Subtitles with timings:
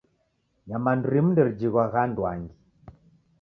[0.67, 2.55] Nyamandu rimu nderijighwagha anduangi.